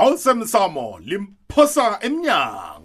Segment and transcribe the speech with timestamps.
[0.00, 2.79] awusemsamo limphosa emnyango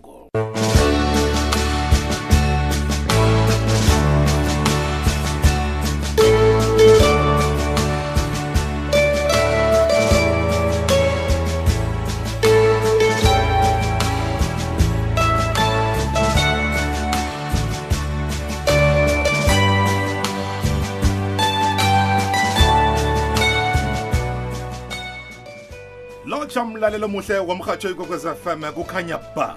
[26.76, 29.56] lotsha mlalelo muhle womrhatsho ikwekwez fm kukhanya ba.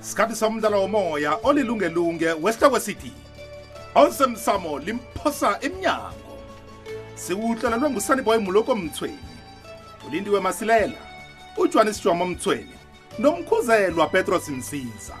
[0.00, 3.12] Sikhathi somdlalo womoya olilungelunge wesihloko sithi
[3.94, 6.38] awusemsamo limphosa emnyango.
[7.14, 9.18] Siwuhlolelwe ngusaniboy muloko mthweni
[10.06, 10.98] ulindiwe masilela
[11.56, 12.74] ujwanis jwama mthweni
[13.18, 15.14] nomkhuzelwa petros msiza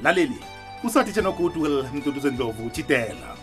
[0.00, 0.38] mlaleli
[0.84, 3.36] usathi tsheno goodwill mduduzendlovu chitela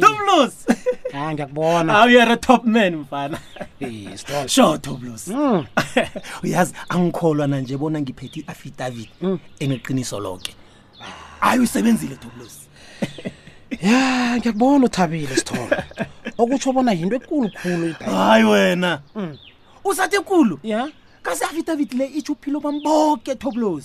[0.00, 0.52] Toblos.
[1.14, 1.92] Ah ngiyakubona.
[1.92, 3.38] Hawu you're a top man mfana.
[4.46, 5.28] Sure Toblos.
[5.28, 5.66] Mm.
[6.42, 9.10] Uyazi angikholwa na nje bona ngiphethe i-affidavit
[9.58, 10.54] eneqiniso lonke.
[11.40, 12.60] Hayi usebenzile Toblos.
[13.82, 15.68] Ya ngiyakubona uthabile Stol.
[16.38, 18.14] Okutsho bona yinto enkulukhulu idayi.
[18.16, 19.00] Hayi wena.
[19.84, 20.58] Usathi enkulu?
[20.62, 20.88] Ya.
[21.22, 23.84] Kasi affidavit le ithi uphilo bamboke Toblos.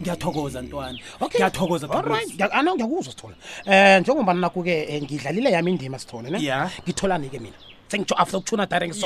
[0.00, 0.98] Ngiyathokoza ntwana.
[1.22, 1.86] Ngiyathokoza
[2.52, 3.32] ana ngiyakuzwa Stol.
[3.66, 6.38] Eh njengoba naku ke eh, ngidlalile yami indima Stol ne?
[6.38, 6.70] Yeah.
[6.84, 7.56] Ngitholani ke mina?
[7.88, 8.40] Sengitsho after.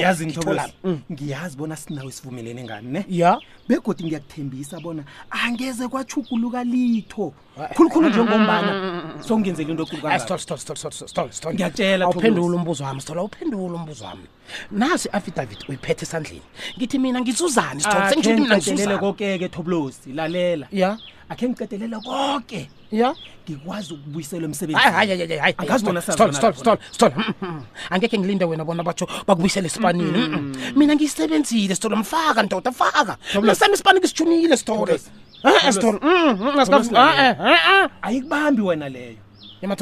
[0.02, 0.70] Yazi ngithokoza.
[0.84, 1.00] Mm.
[1.12, 3.04] Ngiyazi bona sinawe sivumelene ngani ne?
[3.08, 3.38] Ya.
[3.68, 7.32] begodi ngiyakuthembisa bona angeze kwachuguluka litho
[7.74, 10.18] khulukhulu njengombana into.
[10.18, 11.54] Stol Stol Stol Stol Stol Stol.
[11.54, 14.26] Ngiyakutshela, Awuphendula umbuzo wami Stol, awuphendula umbuzo wami.
[14.70, 16.42] Nasi affidavit uyiphethe esandleni.
[16.78, 17.92] Ngithi mina ngizuzani Stol?
[17.96, 18.98] Akhe Sengitsho ukuthi mina ngiqedelele ngizuzani.
[19.00, 20.98] koke-ke toblosi lalela Ya.
[21.30, 22.68] Akhe ngiqedelele koke.
[22.90, 23.14] Ya.
[23.50, 24.92] ngikwazi ukubuyiselwa hayi emsebenzini.
[24.92, 27.62] Hayi hayi hayi hayi Angazi bona stol sazana stol lapho stol stol Mm, mm.
[27.90, 30.18] angekhe ngilinde wena bona batsho bakubuyisele esipanini.
[30.18, 30.72] Mm, mm.
[30.76, 35.10] mina ngiyisebenzile stol mfaka ndoda faka nasami isipani kisijunile stol Thomas.
[35.44, 35.76] Eh, Thomas.
[35.76, 39.16] stol Mm, mm, ayikubambi wena leyo.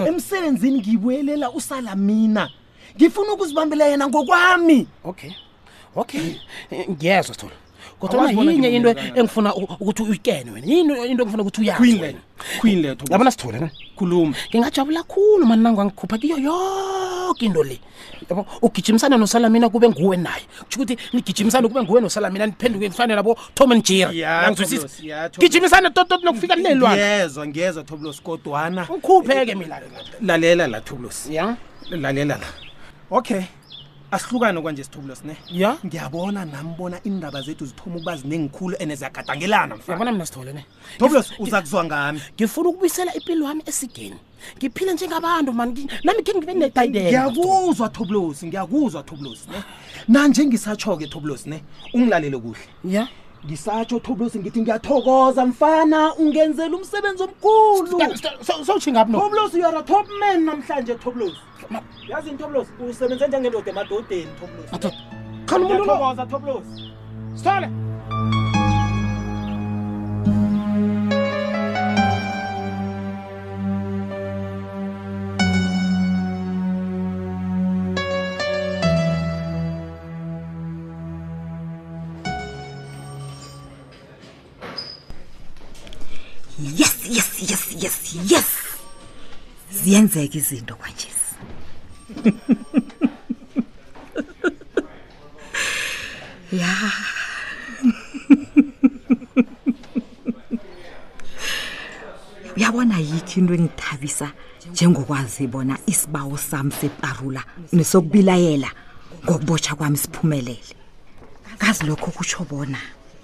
[0.06, 2.50] Emsebenzini ngibuyelela usala mina.
[2.96, 4.86] Ngifuna ukuzibambela yena ngokwami.
[5.04, 5.30] Okay.
[5.96, 6.34] Okay.
[6.90, 7.50] Ngiyezwa stol
[8.00, 10.66] kodwa Awazi bona yinye into engifuna ukuthi uyikene wena.
[10.66, 12.18] Yini into engifuna ukuthi uyazi wena.
[12.60, 14.34] queen leyo yabona sithole ne khuluma.
[14.50, 17.80] Ngingajabula khulu mani nangangikhupha kiyo yoke into le.
[18.30, 20.42] Yabo ugijimisane nosalamina kube nguwe naye.
[20.64, 24.20] Kusho ukuthi nigijimisane kube nguwe nosalamina niphenduke nifane nabo tom and jerry.
[24.20, 24.88] Ya, Nangizwisisa?
[24.88, 25.50] Thomas, ya, Thomas.
[25.50, 29.80] gijimisane totot nokufika kulelwana ngiyezwa ngiyezwa toblos kodwana ukhupheke mina.
[30.20, 31.56] Lalela la toblos ya?
[31.90, 32.46] Lalela la.
[33.10, 33.42] Okay
[34.10, 35.76] asihlukane kwanje sithobulos ne ya?
[35.86, 39.92] Ngiyabona nambona indaba zethu zithoma ukuba zinengikhulu ene ziyagadangelana mfana.
[39.92, 40.64] Yabona mina sithole ne?
[40.98, 42.20] Toblos uza kuzwa ngami.
[42.34, 44.16] Ngifuna ukubuyisela impilo wami esigeni.
[44.56, 49.62] Ngiphile njengabantu mani nami khe ngibe netayidela ngiyakuzwa toblos ngiyakuzwa toblos ne?
[50.08, 51.62] Nanje ngisatsho-ke toblos ne?
[51.94, 52.64] Ungilalele kuhle.
[52.84, 53.08] Ya
[53.46, 55.46] ngisatsho toblos ngithi ngiyathokoza.
[55.46, 58.00] Mfana ungenzela umsebenzi omkhulu.
[58.42, 59.18] Sowutsho ngaphi no?
[59.20, 61.36] Toblos you are a top man namhlanje toblos
[62.08, 64.26] yazini toblos usebenze njengendoda emadodeni
[64.72, 64.96] Madoda,
[65.46, 66.66] khona umuntu toblos
[67.34, 67.68] sithole
[89.88, 91.08] ziyenzeka izinto kwanje
[96.52, 96.74] ya.
[102.56, 104.32] Uyabona yikho into engithabisa
[104.72, 107.42] njengokwazi bona isibawo sami separula
[107.72, 108.70] nesokubilayela
[109.24, 110.74] ngokubotshwa kwami siphumelele.
[111.58, 112.78] Kazi lokho kutsho bona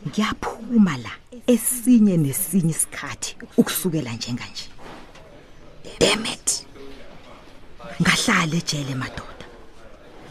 [0.09, 1.13] ngiyaphuma la
[1.47, 4.74] esinye nesinye isikhathi ukusukela njenganje
[6.01, 6.67] dammit
[8.01, 9.47] ngahlala ejele madoda.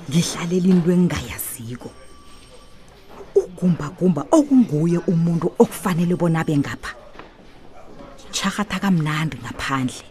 [0.10, 1.90] Ngihlalela into engingayaziko
[3.36, 6.92] ugumbagumba okunguye umuntu okufanele bona abe ngapha.
[8.32, 10.06] Charhatha kamnandi ngaphandle.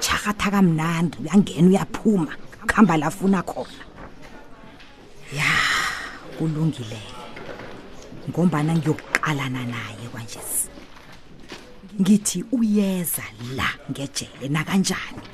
[0.00, 2.32] Charhatha kamnandi uyangena uyaphuma
[2.68, 3.84] kuhamba lafuna khona.
[5.32, 5.50] Ya
[6.38, 7.20] kulungileyo
[8.28, 10.59] ngombana ngiyokuqalana naye kwanjesi
[12.00, 13.22] ngithi uyeza
[13.56, 15.24] la ngejele nakanjani?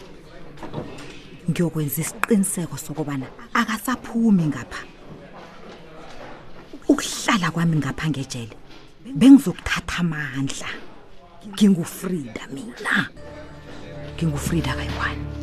[1.51, 4.83] Ngiyokwenza isiqiniseko sokubana akasaphumi ngapha.
[6.89, 8.57] Ukuhlala kwami ngapha ngejele
[9.15, 10.69] bengizokuthatha amandla.
[11.49, 13.11] Ngingufrida mina.
[14.17, 15.36] Ngingufrida kayiwani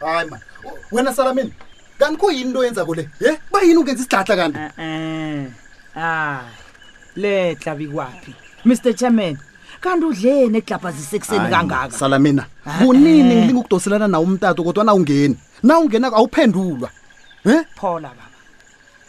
[0.00, 0.40] hayi man.
[0.92, 1.52] Wena Salamini,
[1.98, 3.08] kanti kuyini into yenza kule?
[3.20, 3.38] Ye?
[3.52, 4.58] Bayini ungenza isidladla kanti?
[4.82, 5.46] Eh.
[5.96, 6.40] Ah.
[7.16, 8.34] Letla bikwaphi?
[8.64, 9.38] Mr Chairman,
[9.80, 11.98] kanti udlene eglabhazise ekseni Hayi, kangaka?
[11.98, 13.36] Salamina, Ah, kunini eh.
[13.36, 15.36] ngilinga ukudoselana nawo umtato kodwa na ungeni.
[15.62, 16.90] Na ungena awuphendulwa.
[17.44, 17.64] He?
[17.76, 18.28] Phola baba.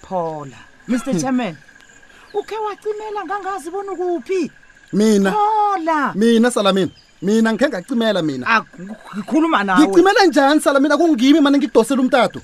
[0.07, 0.57] Phola.
[0.87, 1.55] Mr Chairman,
[2.33, 4.51] ukhe wacimela ngangazi bona ukuphi?
[4.93, 6.13] Mina, Phola.
[6.15, 6.91] mina Salamina.
[7.21, 8.47] Mina ngikhe ngacimela mina.
[8.47, 8.63] Ah,
[9.15, 9.87] ngikhuluma nawe.
[9.87, 12.41] Ngicimela njani Salamina kungimi manje ngidosela umtato?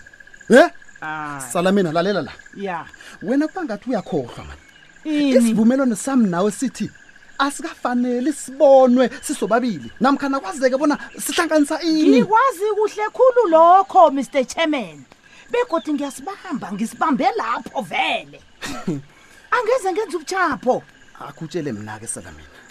[0.47, 0.63] He?
[1.01, 2.31] Ah, Salamina lalela la.
[2.57, 2.85] ya.
[3.21, 4.57] Wena kuba ngathi uyakhohlwa man.
[5.05, 5.29] Ini?
[5.31, 6.89] Isivumelwano sami nawe sithi
[7.37, 15.03] asikafanele sibonwe sisobabili namkhana kwazeke bona sihlanganisa ini Ngikwazi kuhle khulu lokho Mr Chairman.
[15.51, 18.41] Begodi ngiyasibamba, ngisibambe lapho vele.
[19.55, 20.83] Angeze ngenza ubuchapho.
[21.19, 22.64] akutshele mina ke Salamina Mm.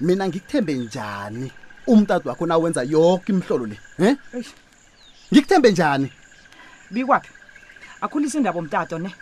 [0.00, 1.52] Mina ngikuthembe njani
[1.86, 4.16] umtatu wakho nawenza yonke imhlolo le he?
[4.34, 4.48] Eish.
[5.32, 6.12] ngikuthembe njani?
[6.90, 7.30] Bikwaphi?
[8.00, 9.14] Akhulisa indaba omtato ne.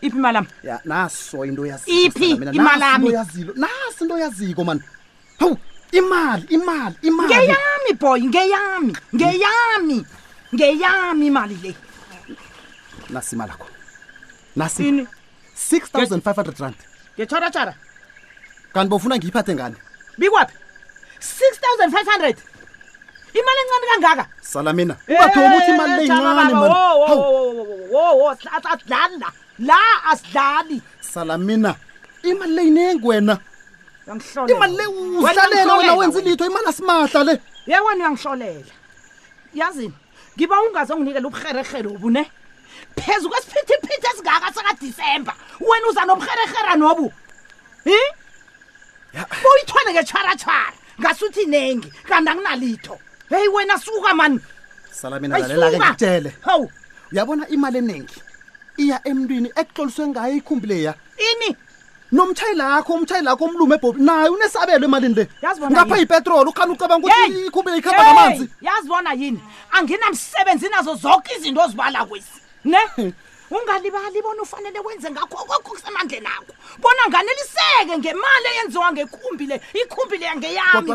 [0.00, 0.48] Iphi imalami?
[0.62, 4.82] ya naso into yaziko Iphi Salamina, imali naso into yaziko man.
[5.38, 5.56] Hawu
[5.92, 7.34] imali imali imali.
[7.34, 10.06] Ngeyami boy ngeyami ngeyami
[10.54, 11.74] ngeyami imali le.
[13.10, 13.66] Nasi imali yakho
[14.56, 15.06] nasi ini
[15.56, 16.74] 6500 rand.
[17.16, 17.74] Ngetsharatshara
[18.74, 19.76] kanti bofuna ngiyiphathe ngani?
[20.18, 20.54] Bikwaphi?
[21.20, 22.36] 6500
[23.38, 24.24] imali encane kangaka?
[25.56, 27.20] Uthi imali le Eh, jama incane baba, man wo, wo, hawu.
[27.20, 29.28] wo, wo, wo, wo, asidlali la
[29.58, 29.78] la
[30.10, 30.82] asidlali.
[31.00, 31.74] Salamina
[32.22, 33.38] imali le inengi wena?
[34.48, 37.40] Imali le uhlalela wena wenza ilitho imali asimahla le.
[37.66, 38.72] Ye wena uyangihlolela.
[39.54, 39.94] Yazini
[40.36, 42.30] ngiba ungazonginikela ubuherehele obu ne?
[42.96, 47.12] Phezu kwesiphithiphithi esingaka sakadisemba wena uza nobuherehera nobu?
[47.84, 47.98] Hi
[49.42, 52.98] buyithwane ngetshwaratshwara ngasuthi nengi kanti anginalitho.
[53.30, 54.40] Heyi wena suka mani
[54.90, 56.70] Salamina lalela ke ngitshele hawu.
[57.12, 58.22] Uyabona imali eningi
[58.76, 61.56] iya emntwini ekuhloliswe ngayo ikhumbileya ini?
[62.12, 65.28] Nomtshayeli akho umtshayeli akho umlume ebhobi naye unesabelo emalini le?
[65.70, 67.46] Ngapha yipetroli ukhani ucabanga ukuthi Hey!
[67.46, 68.48] ikhumbileya ikhamba ngamanzi?
[68.60, 69.40] Yazibona yini?
[69.72, 72.78] Anginamsebenzi nazo zonke izinto ozibala kwesi ne
[73.54, 75.36] ungalibali bona ufanele wenze ngakho?
[75.46, 76.52] Kokho kusemandleni akho.
[76.78, 80.94] Bona nganeliseke ngemali eyenziwa ngekhumbi le ikhumbi le yangeyami kodwa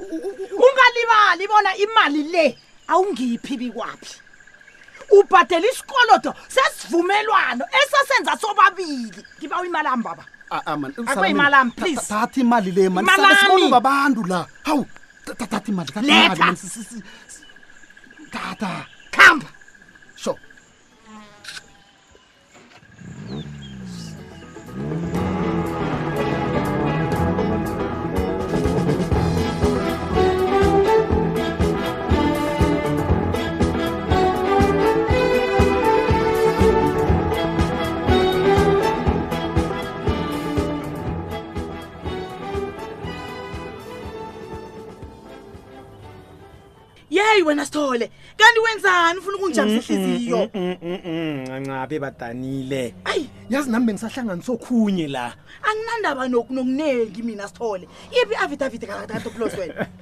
[0.00, 2.58] u- ungalibali bona imali le
[2.88, 4.20] awungiphi bikwaphi?
[5.10, 9.24] Ubhadela isikolodo sesivumelwano esasenza sobabili.
[9.38, 10.24] Ngiba imali ami baba.
[10.50, 12.00] Ah, ah, man, Akube Salamina, imali yami, tha- please.
[12.00, 13.04] tha- thatha imali le man.
[13.06, 13.70] Yami.
[13.70, 14.46] babantu la.
[14.64, 14.86] Hawu
[15.24, 16.56] tha- tha- thatha imali thatha imali
[18.32, 19.46] thatha khamba.
[47.48, 48.10] Wena sithole.
[48.36, 49.18] Kanti wenzani?
[49.18, 50.50] Ufuna ukungijabisa ihliziyo?
[51.54, 52.94] ancabe badanile.
[53.04, 53.30] Ayi.
[53.50, 55.34] Yazi nami bengisahlanganisa okhunye la.
[55.62, 57.88] Anginandaba noku- nokunengi mina sithole.
[58.12, 59.86] Yiphi i-affidavit kakatatopulos wena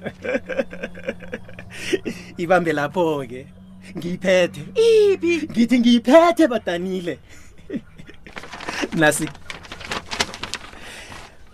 [2.37, 3.47] ibambe lapho-ke.
[3.97, 4.61] Ngiyiphethe.
[4.75, 5.47] Iphi?
[5.51, 7.19] Ngithi ngiyiphethe badanile.
[8.99, 9.29] Nasi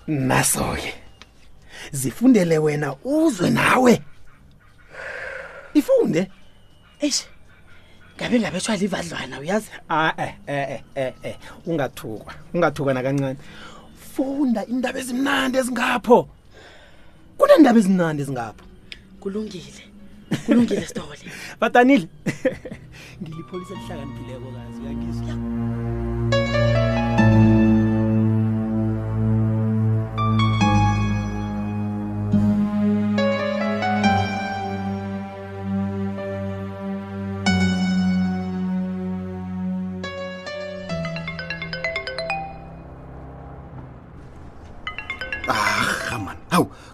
[0.07, 0.93] naso-ke.
[1.91, 4.01] Zifundele wena uzwe nawe.
[5.73, 6.27] Ifunde.
[7.01, 7.25] Eish.
[8.17, 9.69] Ngabe ngabethwa livadlwana uyazi?
[9.89, 11.35] Ah eh eh eh, eh eh.
[11.65, 13.37] Ungathukwa ungathukwa nakancane.
[14.13, 16.29] Funda indaba ezimnandi ezingapho.
[17.37, 18.65] Kunendaba ezimnandi ezingapho.
[19.19, 19.83] Kulungile.
[20.45, 21.25] Kulungile sithole.
[21.59, 22.07] Badanile.
[23.21, 25.62] Ngilipholisa elihlakaniphileko kazi uyangizwa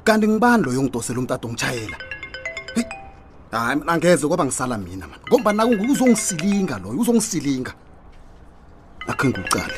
[0.09, 1.97] kanti ngibani lo yongidosela umtato ngitshayela
[2.75, 2.85] heyi
[3.51, 5.21] hayi mina angeze kwaba ngisala mina mani.
[5.29, 7.73] Ngomba naku uzongisilinga loyo uzongisilinga.
[9.07, 9.77] Akhe ngiwucale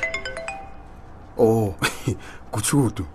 [1.38, 1.76] oh
[2.52, 3.06] kuchudu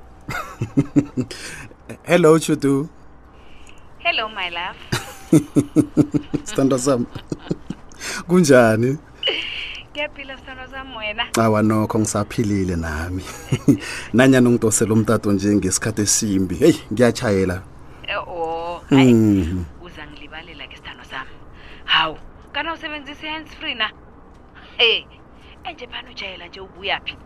[2.08, 2.88] hello chudu
[3.98, 4.78] Hello my love.
[6.46, 7.06] sithanda sami.
[8.28, 8.98] Kunjani
[9.96, 11.24] Ngiyaphila sithando sami wena.
[11.38, 13.24] awa nokho ngisaphilile nami
[14.14, 17.62] nanyani ungidosela umtato nje ngesikhathi esimbi heyi ngiyatshayela
[18.08, 19.64] Eh, Oh, hayi Mhm.
[19.82, 21.30] uza ngilibalela ke sithando sami.
[21.84, 22.18] Hawu,
[22.52, 23.90] kana usebenzisa hands free na?
[24.78, 25.04] Eh,
[25.64, 27.16] enje phana ujayela nje ubuya phi?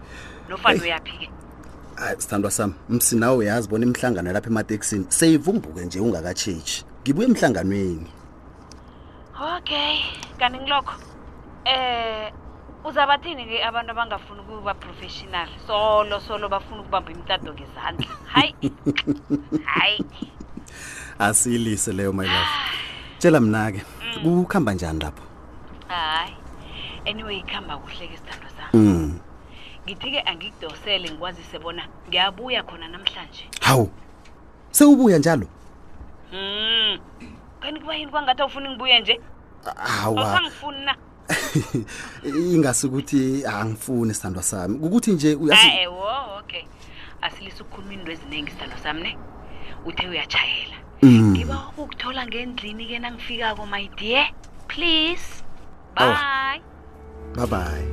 [0.48, 1.30] Nofana uyaphi ke?
[1.96, 8.06] hayi sithandwa sami msinawe uyazi bona imihlangano lapha emateksini seyivumbuke nje ungakatshetshi ngibuye emhlanganweni
[9.56, 9.98] Okay,
[10.38, 10.94] kanti ngilokho.
[11.64, 12.32] Eh,
[12.84, 15.48] uzabathini ke abantu abangafuni ukuba professional?
[15.66, 18.06] Solo solo bafuna ukubamba imtato ngezandla.
[18.32, 18.54] Hayi.
[19.64, 20.04] Hayi.
[21.18, 22.48] asiyilise leyo my love
[23.18, 23.82] tshela mna-ke
[24.22, 25.22] kuhamba njani lapho
[25.88, 26.34] Hayi.
[27.06, 28.86] Anyway, ikuhamba kuhle ke sithando sami.
[28.86, 29.18] mm.
[29.86, 33.90] ngithi-ke angikudosele ngikwazise bona ngiyabuya khona namhlanje hawu
[34.70, 35.46] sewubuya njalo
[36.32, 36.98] mm.
[37.60, 39.20] kanti kuba yini kwangathi awufuni ngibuye nje
[39.76, 40.96] hawa awusangifuni na
[42.54, 44.78] ingasukuthi angifuni sithandwa sami.
[44.78, 46.62] Kukuthi nje ae wo okay.
[47.22, 49.16] Asilise ukukhuluma into eziningi sithando sami ne?
[49.86, 51.30] Uthe uyatshayela Mm.
[51.32, 54.26] ngiba ukuthola ngendlini-ke nangifikako my dear.
[54.68, 55.42] Please.
[55.96, 56.60] Bye
[57.36, 57.46] bye.
[57.46, 57.89] Bye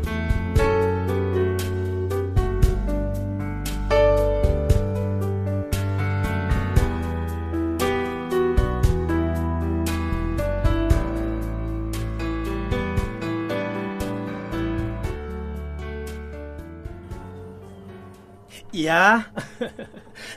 [18.86, 19.26] ya.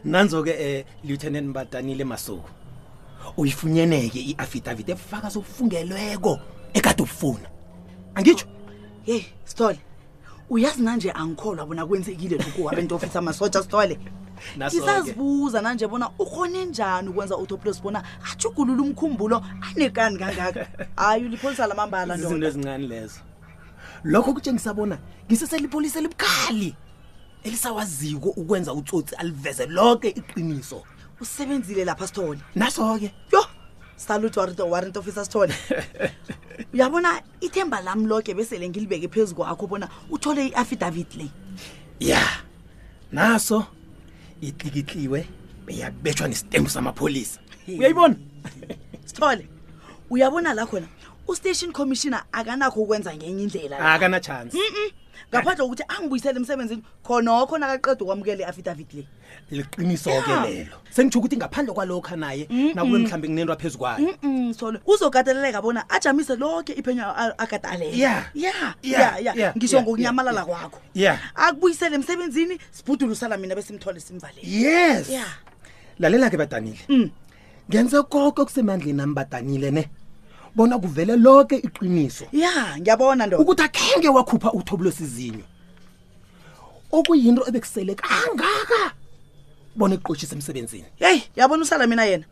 [0.04, 2.50] Nanzo-ke um lieutenant mbadanile masuku
[3.36, 6.38] uyifunyeneke i-affidavit efaka sokufungelweko
[6.74, 7.48] ekade ufuna
[8.14, 8.46] angitsho?
[9.06, 9.78] Yeyi sithole
[10.50, 13.98] uyazi nanje angikholwa bona kwenzekile lokhu wabento ofisa amasotsha sithole?
[14.56, 14.82] Naso-ke.
[14.82, 20.66] ngisazibuza nanje bona ukhone njani ukwenza utoplos bona ajugulula umkhumbulo anekani kangaka?
[20.96, 23.20] Hayi ulipholisa lamambala izinto ezincane lezo.
[24.04, 26.74] Lokho kutshengisa bona ngiseselipholisa elibukhali
[27.44, 30.82] elisawaziko ukwenza utsotsi aliveze lonke iqiniso.
[31.20, 32.40] Usebenzile lapha sithole.
[32.54, 33.44] Naso-ke yo
[33.96, 35.54] salut warrant warrant officer sithole.
[36.74, 41.30] Uyabona ithemba lami loke besele ngilibeke phezu kwakho bona uthole i-affidavit le?
[42.00, 42.22] Ya
[43.12, 43.66] naso
[44.40, 45.28] itlikitliwe
[45.66, 47.40] beyabetshwa nesitembu samapholisa.
[47.68, 48.16] Uyayibona?
[49.04, 49.46] Sithole
[50.10, 50.86] uyabona la khona
[51.28, 53.94] ustation commissioner akanakho ukwenza ngenye indlela la.
[53.94, 54.58] akanachance
[55.28, 59.06] ngaphandle kokuthi angibuyisele emsebenzini khonokho nakaqeda ukwamukela i-affidavit le.
[59.50, 60.76] Liqiniso-ke lelo.
[60.90, 64.80] Sengitsho ukuthi ngaphandle kwalokho naye nakube mhlawumbe kunento aphezu kwayo solo.
[65.62, 67.04] Bona ajamise lonke iphenyo
[67.38, 68.24] akadaleyo Ya.
[68.34, 70.80] ya Ya, ya ngisho ngokunyamalala kwakho.
[70.94, 71.18] Ya.
[71.34, 74.42] Akubuyisele emsebenzini sibhudule usala mina besimthole simvalele.
[74.42, 75.10] Yes.
[75.10, 75.24] Ya.
[75.98, 76.78] Lalela-ke badanile.
[76.88, 77.10] Mm.
[77.70, 79.88] ngenze konke okusemandleni ami badanile ne
[80.54, 82.24] bona kuvele lonke iqiniso.
[82.32, 83.42] Ya ngiyabona ndoda.
[83.42, 85.44] Ukuthi akhenge wakhupha uthobulo sizinyo
[86.92, 88.92] okuyinto ebekusele kangaka?
[89.76, 90.84] Bona eqoshisa emsebenzini.
[91.00, 92.24] Yeyi yabona usala mina yena?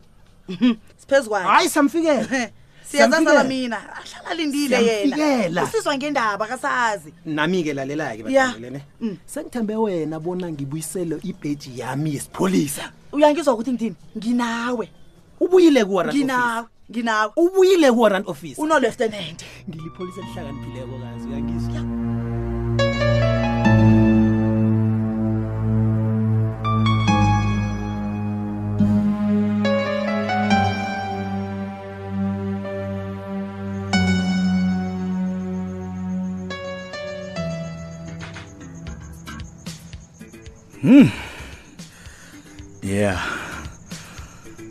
[0.49, 1.47] Mhm, siphezu kwakhe.
[1.47, 2.23] Hayi samfikela
[2.89, 3.43] siyazasala Siyamfikela.
[3.43, 3.77] mina.
[3.95, 5.63] Ahlala lindile yena.
[5.63, 8.47] Usizwa ngendaba kasazi nami-ke lalela-ke Ya.
[8.47, 8.81] badanile ne?
[9.01, 9.17] Mm.
[9.25, 12.91] sengithembe wena bona ngibuyisele ibheji yami yesipholisa.
[13.11, 13.95] Uyangizwa ukuthi ngithini?
[14.17, 14.89] Nginawe.
[15.39, 18.61] Ubuyile ku-warrant nginawe office nginawe ubuyile ku-warrant office.
[18.61, 21.81] Uno-lieutenant ngilipholisa elihlakaniphileko kazi uyangizwa?
[42.81, 43.38] Yeah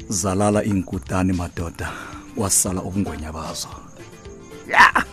[0.08, 1.92] zalala iinkutani madoda.
[2.36, 3.68] Wasala ubungwenya bazo.
[4.68, 5.04] Ya!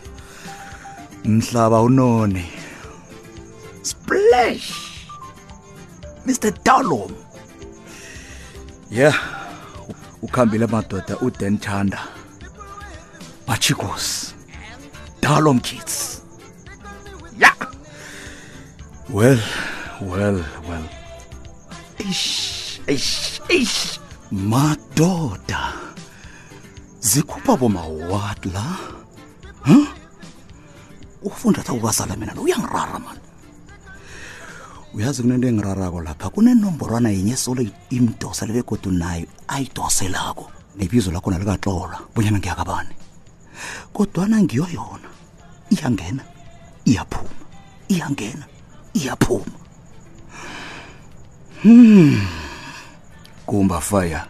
[1.25, 2.45] Mhlaba unone
[3.81, 4.73] splash!
[6.25, 7.11] Mr dalom
[8.89, 9.13] yeah
[10.21, 11.99] ukhambile madoda udan chanda
[13.47, 14.33] machicos
[15.21, 16.21] dalom kids.
[17.37, 17.53] Ya!
[19.09, 19.39] Well
[20.01, 20.85] well well.
[21.99, 23.99] Eish, eish, eish.
[24.35, 25.73] Madoda.
[26.99, 28.67] Zikhupha bomawat la
[29.63, 29.87] huh?
[31.23, 33.19] ufunda tha ubazala mina lo uyangirara mani
[34.93, 36.29] uyazi kunento engirarako lapha?
[36.29, 40.51] Kunenomborwana yinye solo imdosele begodu nayo ayidoselako.
[40.77, 42.95] Nebizo lakho nalikaxola bonyana ngiyakabani?
[43.93, 45.09] Kodwana ngiyo yona.
[45.69, 46.23] Iyangena
[46.85, 47.45] iyaphuma.
[47.89, 48.45] Iyangena
[48.93, 49.57] iyaphuma.
[51.63, 52.34] Hmm
[53.45, 54.21] kumba fire.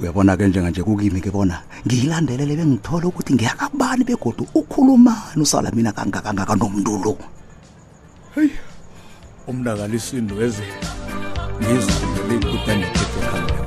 [0.00, 7.14] Uyabona-ke njenganje kukimi ke bona ngiyilandelele bengithole ukuthi ngiyakabani begodu ukhulumani usalamina kangakangaka nomntu lo
[9.46, 10.66] umnakalisindo eze
[11.60, 13.61] ngizulele ikutani ekhetho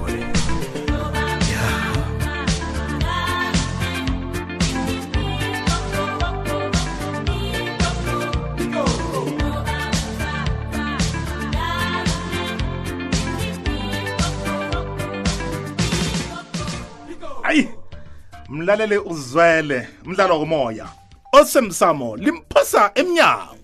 [18.56, 20.88] mlalele uzwele mdlalo womoya.
[21.32, 23.56] Osemsamo limphosa emnyango.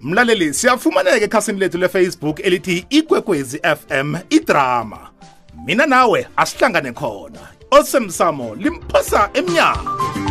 [0.00, 5.10] Mlaleli siyafumaneka ekhasini lethu lefacebook elithi ikwekwezi fm idrama.
[5.64, 7.40] Mina nawe asihlangane khona.
[7.70, 10.29] Osemsamo limphosa emnyango